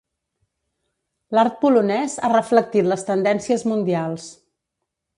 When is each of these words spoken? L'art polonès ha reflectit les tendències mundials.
L'art 1.37 1.59
polonès 1.65 2.17
ha 2.23 2.33
reflectit 2.33 2.91
les 2.95 3.07
tendències 3.13 3.71
mundials. 3.75 4.29